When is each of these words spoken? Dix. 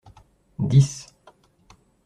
Dix. 0.71 0.89